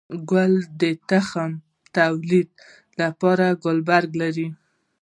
[0.31, 1.51] گل د تخم
[1.97, 2.49] توليد
[3.01, 4.47] لپاره ګلبرګ لري